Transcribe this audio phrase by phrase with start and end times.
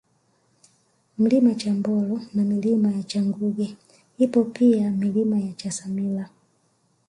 [1.17, 3.77] Mlima Chambolo na Milima ya Changuge
[4.17, 6.29] ipo pia Milima ya Chasamila